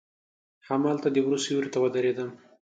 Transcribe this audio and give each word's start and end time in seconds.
هملته 0.67 1.07
د 1.11 1.17
وره 1.25 1.39
سیوري 1.45 1.69
ته 1.73 1.77
ودریدم. 1.83 2.29